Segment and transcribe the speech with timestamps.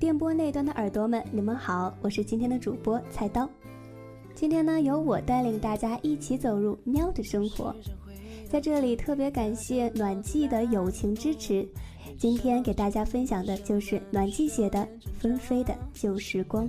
[0.00, 3.46] 电波那端的耳朵们，你们好，我是今天的主播菜刀。
[4.34, 7.76] 今天呢，由我带领大家一起走入喵的生活。
[8.48, 11.68] 在这里特别感谢暖季的友情支持。
[12.18, 14.78] 今天给大家分享的就是暖季写的
[15.18, 16.66] 《纷飞的旧时光》。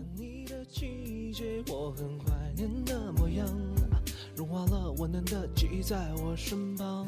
[4.36, 7.06] 融化了温暖的记忆在我身旁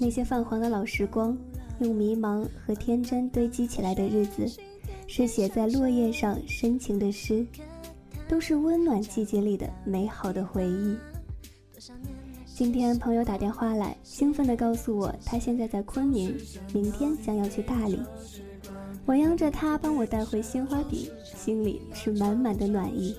[0.00, 1.36] 那些泛黄的老时光，
[1.80, 4.46] 用迷茫和天真堆积起来的日子，
[5.08, 7.44] 是写在落叶上深情的诗，
[8.28, 10.96] 都是温暖季节里的美好的回忆。
[12.46, 16.36] 今天朋友打电话来，兴奋地告诉我他现在在昆明，
[16.72, 17.98] 明天将要去大理。
[19.04, 23.16] 我央着他帮我带回鲜花饼，心里是满满的暖意。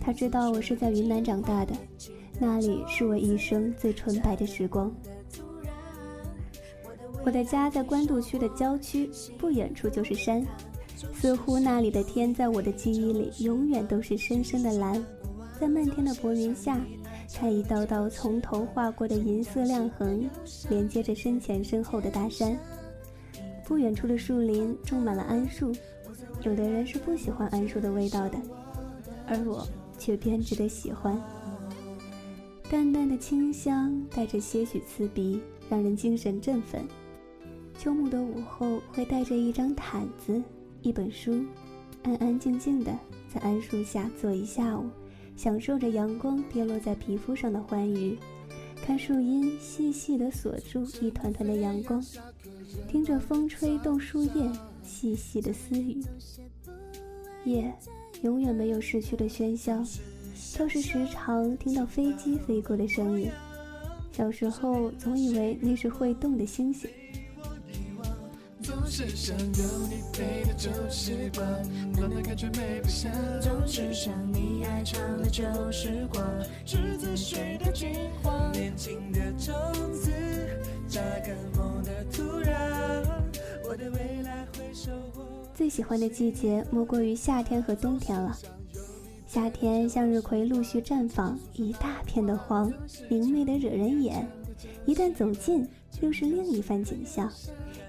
[0.00, 1.74] 他知道我是在云南长大的，
[2.38, 4.92] 那里是我一生最纯白的时光。
[7.24, 10.42] 我的家在官渡区的郊区，不远处就是山，
[11.12, 15.04] 似乎那里的天在我的记忆里永远都是深深的蓝。
[15.60, 16.80] 在漫天的薄云下，
[17.34, 20.30] 看一道道从头划过的银色亮痕，
[20.70, 22.56] 连接着身前身后的大山。
[23.66, 25.72] 不远处的树林种满了桉树，
[26.42, 28.38] 有的人是不喜欢桉树的味道的，
[29.26, 29.66] 而我
[29.98, 31.20] 却偏执的喜欢。
[32.70, 36.82] 淡淡的清香带着些许刺鼻，让人精神振奋。
[37.78, 40.42] 秋暮的午后，会带着一张毯子、
[40.82, 41.44] 一本书，
[42.02, 42.92] 安安静静的
[43.32, 44.90] 在桉树下坐一下午，
[45.36, 48.18] 享受着阳光跌落在皮肤上的欢愉，
[48.84, 52.04] 看树荫细细的锁住一团团的阳光，
[52.88, 54.50] 听着风吹动树叶
[54.82, 56.02] 细细的私语。
[57.44, 57.72] 夜
[58.22, 59.84] 永远没有逝去的喧嚣，
[60.58, 63.30] 倒是时常听到飞机飞过的声音。
[64.10, 66.90] 小时候总以为那是会动的星星。
[68.90, 71.46] 是想有你陪的旧时光，
[71.92, 73.12] 暖暖感觉美不像。
[73.40, 76.24] 总是想你爱唱的旧时光，
[76.64, 77.90] 栀子水的金
[78.22, 79.54] 黄，年轻的种
[79.92, 80.10] 子
[80.88, 83.04] 扎根梦的土壤，
[83.68, 85.22] 我的未来会收获。
[85.54, 88.36] 最喜欢的季节莫过于夏天和冬天了。
[89.26, 92.72] 夏天向日葵陆续绽放，一大片的黄，
[93.10, 94.26] 明媚的惹人眼。
[94.86, 95.66] 一旦走近，
[96.00, 97.30] 又是另一番景象。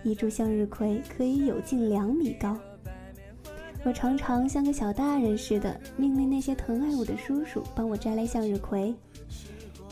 [0.03, 2.57] 一株向日葵可以有近两米高，
[3.83, 8.93] 我常常像个小大人似的，命令那些疼爱我的叔叔帮我摘来向日葵。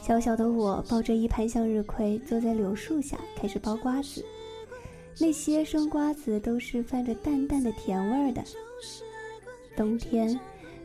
[0.02, 4.24] 小小的我抱着一盘向日葵，坐在柳树下开始剥瓜子。
[5.20, 8.42] 那些生瓜子都是泛着淡淡的甜味儿的。
[9.76, 10.40] 冬天，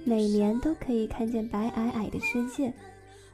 [0.05, 2.73] 每年都可以看见白皑皑的世界。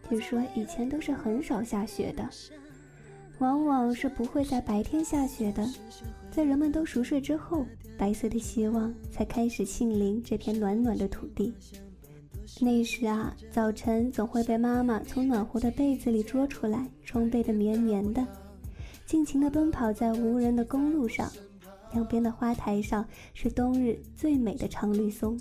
[0.08, 2.28] 据说以前都是很少下雪的。
[3.38, 5.64] 往往是不会在白天下雪的，
[6.30, 7.64] 在人们都熟睡之后，
[7.96, 11.54] 白色的希望才开始沁临这片暖暖的土地。
[12.60, 18.26] 那时啊，早晨总会被妈妈从暖和的被子里捉出来，装备的绵绵的，
[19.06, 21.30] 尽情地奔跑在无人的公路上，
[21.92, 25.38] 两边的花台上是冬日最美的常绿松。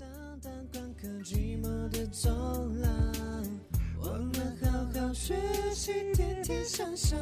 [5.28, 5.34] 学
[5.74, 7.18] 习，天天向上。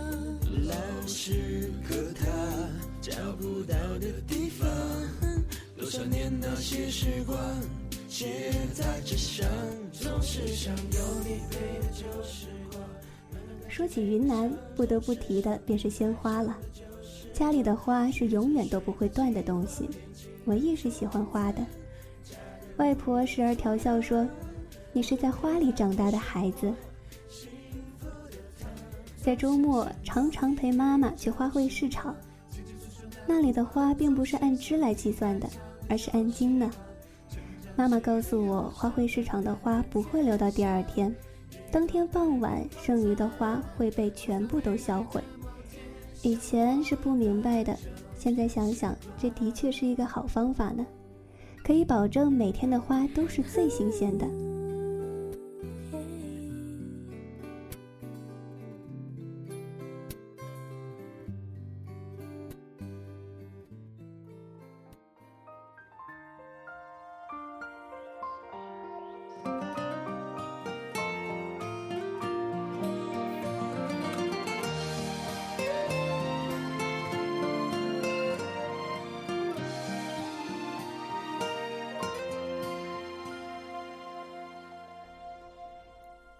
[0.68, 2.24] 老师和他
[3.00, 4.68] 找不到的地方，
[5.76, 7.36] 多少年那些时光
[8.06, 9.44] 写在纸上，
[9.90, 12.80] 总是想有你陪的旧时光。
[13.68, 16.56] 说起云南，不得不提的便是鲜花了。
[17.32, 19.90] 家里的花是永远都不会断的东西，
[20.44, 21.66] 我亦是喜欢花的。
[22.76, 24.24] 外婆时而调笑说
[24.94, 26.72] ：“你是在花里长大的孩子。
[29.26, 32.14] 在周末，常常陪妈妈去花卉市场，
[33.26, 35.48] 那里的花并不是按枝来计算的，
[35.88, 36.70] 而是按斤呢。
[37.74, 41.12] 妈妈告诉我，花卉市场的花不会留到第二天，
[41.72, 45.20] 当天傍晚剩余的花会被全部都销毁。
[46.22, 47.76] 以前是不明白的，
[48.16, 50.86] 现在想想，这的确是一个好方法呢，
[51.64, 54.24] 可以保证每天的花都是最新鲜的。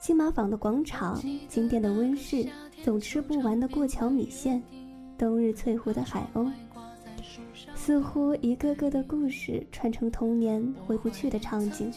[0.06, 2.47] 金马坊的广场，经典的温室，
[2.85, 4.62] 总吃不完的过桥米线，
[5.19, 6.49] 冬日翠湖的海鸥，
[7.75, 11.93] 似乎一个个的故事串成童年回不去的场景，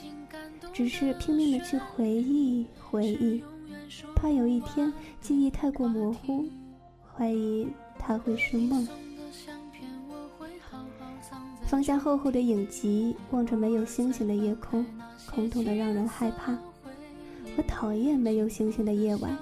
[0.73, 3.43] 只是拼命的去回忆回忆，
[4.15, 4.91] 怕有一天
[5.21, 6.43] 记忆太过模糊，
[7.13, 7.67] 怀疑
[7.99, 8.87] 它会是梦。
[11.67, 14.83] 放下厚厚的影集，望着没有星星的夜空，
[15.29, 16.57] 空洞的让人害怕。
[17.57, 19.37] 我讨厌没有星星的夜晚，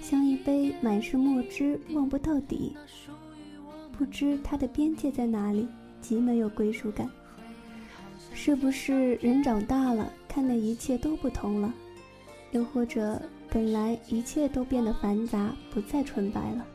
[0.00, 2.76] 像一杯满是墨汁，望不到底，
[3.96, 5.66] 不知它的边界在哪里，
[6.00, 7.08] 极没有归属感。
[8.34, 11.72] 是不是人长大了，看的一切都不同了？
[12.50, 16.66] 又或者本来一切都变得繁杂，不再纯白了？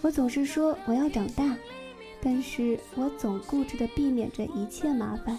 [0.00, 1.56] 我总是说我要长大，
[2.22, 5.38] 但是我总固执地避免着一切麻烦。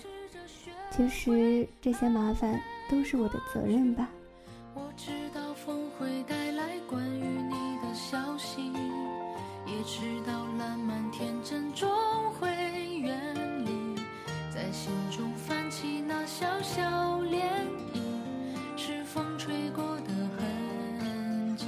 [0.92, 4.10] 其实这些麻烦都是我的责任吧。
[14.80, 16.82] 心中泛起那小小
[17.24, 17.36] 涟
[17.94, 21.66] 漪，是风吹过的痕迹。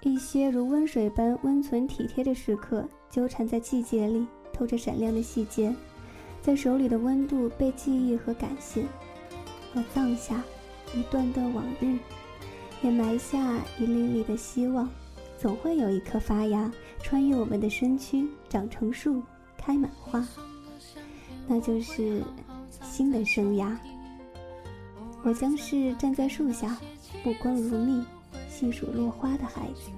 [0.00, 5.72] 一些如温水般温存体贴的时刻，纠缠在季节里，透着闪亮的细节，
[6.42, 8.84] 在手里的温度被记忆和感谢，
[9.74, 10.42] 我放下。
[10.92, 11.96] 一段段往日，
[12.82, 14.90] 也埋下一粒粒的希望，
[15.38, 16.68] 总会有一颗发芽，
[17.00, 19.22] 穿越我们的身躯，长成树，
[19.56, 20.26] 开满花。
[21.46, 22.22] 那就是
[22.82, 23.76] 新的生涯。
[25.22, 26.78] 我将是站在树下，
[27.24, 28.04] 目光如蜜，
[28.48, 29.90] 细数落花的孩子。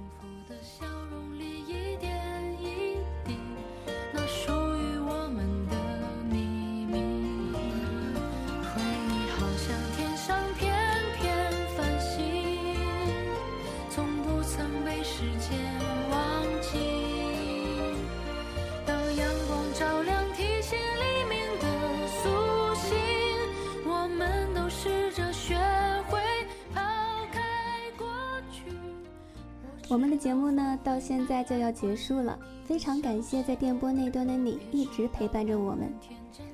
[29.93, 32.35] 我们的节目呢，到现在就要结束了。
[32.65, 35.87] 非常感谢在电波那端的你一直陪伴着我们。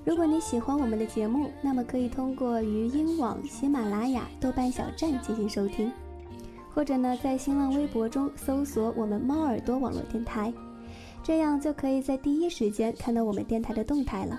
[0.03, 5.89] 如果你喜欢我们的节目，那么可以通过鱼音网、喜马拉雅、豆瓣小站进行收听，
[6.73, 10.53] 或者呢，在新浪微博中搜索我们猫耳朵网络电台，
[11.23, 14.37] 这样就可以在第一时间看到我们电台的动态了。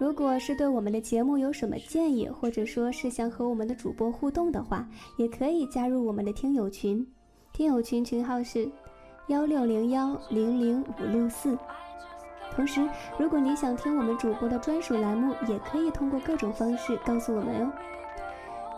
[0.00, 4.84] 如果是对我们的节目有什么建议，或者说是想和我们的主播互动的话，
[5.16, 7.06] 也可以加入我们的听友群。
[7.54, 8.68] 听友群群号是
[9.28, 11.56] 幺六零幺零零五六四。
[12.52, 12.84] 同时，
[13.16, 17.72] 如果你想听我们主播的专属栏目，也可以通过各种方式告诉我们哦。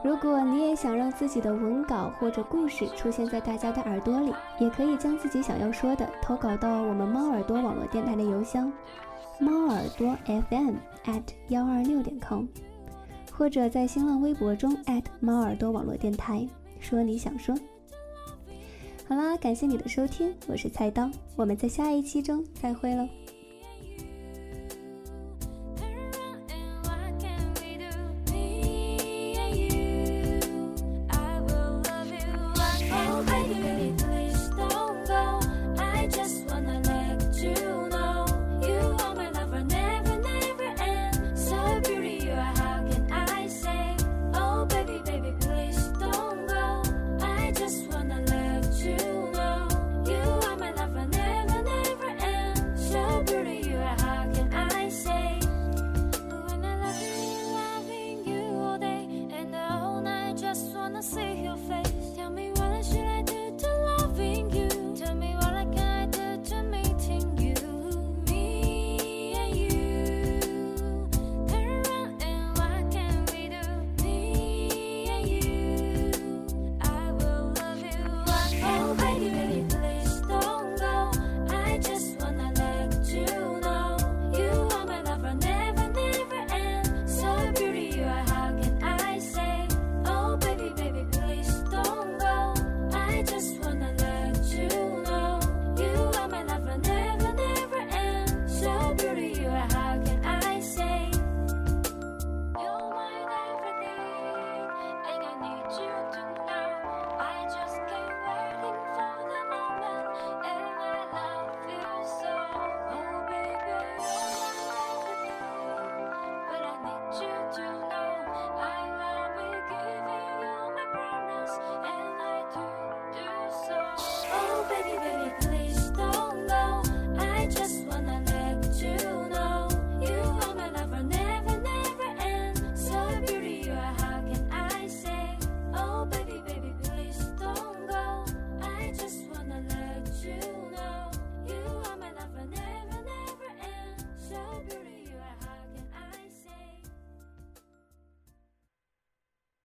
[0.04, 8.71] 如果你也想让自己的文稿或者故事出现在大家的耳朵里，也可以将自己想要说的投稿到我们猫耳朵网络电台的邮箱
[9.40, 10.75] 猫耳朵 FM
[11.06, 12.45] at 幺二六点 com，
[13.33, 16.47] 或者在新浪微博中 at 猫耳朵网络电台
[16.78, 17.56] 说你想说。
[19.08, 23.08] 好啦，感谢你的收听，我是菜刀，我们在下一期中再会喽。